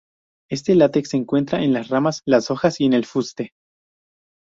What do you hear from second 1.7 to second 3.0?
las ramas, las hojas y en